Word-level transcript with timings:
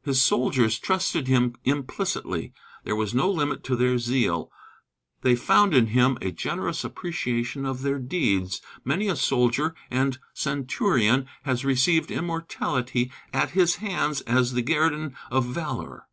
His 0.00 0.22
soldiers 0.22 0.78
trusted 0.78 1.26
him 1.28 1.54
implicitly; 1.64 2.54
there 2.84 2.96
was 2.96 3.12
no 3.12 3.30
limit 3.30 3.62
to 3.64 3.76
their 3.76 3.98
zeal. 3.98 4.50
They 5.20 5.36
found 5.36 5.74
in 5.74 5.88
him 5.88 6.16
a 6.22 6.30
generous 6.32 6.82
appreciation 6.82 7.66
of 7.66 7.82
their 7.82 7.98
deeds. 7.98 8.62
Many 8.86 9.06
a 9.08 9.16
soldier 9.16 9.74
and 9.90 10.18
centurion 10.32 11.26
has 11.42 11.62
received 11.62 12.10
immortality 12.10 13.12
at 13.34 13.50
his 13.50 13.74
hands 13.84 14.22
as 14.22 14.54
the 14.54 14.62
guerdon 14.62 15.14
of 15.30 15.44
valor. 15.44 16.06